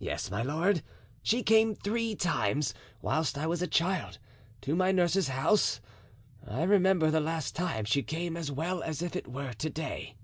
"Yes, 0.00 0.28
my 0.28 0.42
lord; 0.42 0.82
she 1.22 1.44
came 1.44 1.76
three 1.76 2.16
times, 2.16 2.74
whilst 3.00 3.38
I 3.38 3.46
was 3.46 3.62
a 3.62 3.68
child, 3.68 4.18
to 4.62 4.74
my 4.74 4.90
nurse's 4.90 5.28
house; 5.28 5.80
I 6.44 6.64
remember 6.64 7.12
the 7.12 7.20
last 7.20 7.54
time 7.54 7.84
she 7.84 8.02
came 8.02 8.36
as 8.36 8.50
well 8.50 8.82
as 8.82 9.02
if 9.02 9.14
it 9.14 9.28
were 9.28 9.52
to 9.52 9.70
day." 9.70 10.16